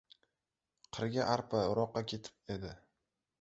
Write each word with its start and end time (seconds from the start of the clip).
Qirga 0.97 1.27
arpa 1.33 1.61
o‘roqqa 1.75 2.03
ketib 2.13 2.57
edi. 2.57 2.73